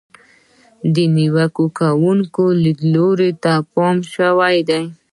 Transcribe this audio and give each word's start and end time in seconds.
د 0.93 0.97
نیوکه 1.15 1.65
کوونکو 1.79 2.43
لیدلورو 2.63 3.29
ته 3.43 3.53
پام 3.73 3.97
شوی 4.13 4.57
دی. 4.69 4.81